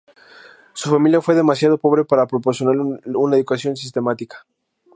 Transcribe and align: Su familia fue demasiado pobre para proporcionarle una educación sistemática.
Su 0.73 0.89
familia 0.89 1.21
fue 1.21 1.35
demasiado 1.35 1.77
pobre 1.77 2.05
para 2.05 2.25
proporcionarle 2.25 3.01
una 3.13 3.37
educación 3.37 3.75
sistemática. 3.77 4.47